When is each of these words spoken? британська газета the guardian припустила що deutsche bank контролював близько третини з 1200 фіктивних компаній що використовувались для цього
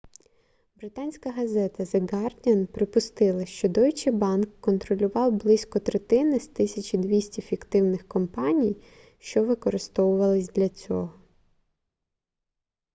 британська 0.75 1.31
газета 1.31 1.83
the 1.83 1.99
guardian 2.13 2.65
припустила 2.65 3.45
що 3.45 3.67
deutsche 3.67 4.11
bank 4.11 4.45
контролював 4.59 5.31
близько 5.31 5.79
третини 5.79 6.39
з 6.39 6.43
1200 6.47 7.41
фіктивних 7.41 8.07
компаній 8.07 8.77
що 9.19 9.43
використовувались 9.45 10.49
для 10.49 10.69
цього 10.69 11.13